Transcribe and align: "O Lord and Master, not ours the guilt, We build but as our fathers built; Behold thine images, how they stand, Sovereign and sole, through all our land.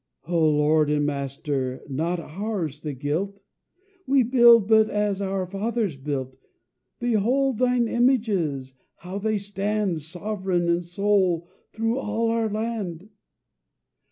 "O 0.27 0.49
Lord 0.49 0.89
and 0.89 1.05
Master, 1.05 1.83
not 1.87 2.19
ours 2.19 2.79
the 2.79 2.91
guilt, 2.93 3.39
We 4.07 4.23
build 4.23 4.67
but 4.67 4.89
as 4.89 5.21
our 5.21 5.45
fathers 5.45 5.95
built; 5.95 6.37
Behold 6.99 7.59
thine 7.59 7.87
images, 7.87 8.73
how 8.95 9.19
they 9.19 9.37
stand, 9.37 10.01
Sovereign 10.01 10.67
and 10.67 10.83
sole, 10.83 11.47
through 11.71 11.99
all 11.99 12.31
our 12.31 12.49
land. 12.49 13.11